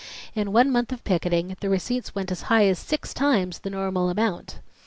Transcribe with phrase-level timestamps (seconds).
[0.33, 4.09] In one month of picketing the receipts went as high as six times the normal
[4.09, 4.57] amount.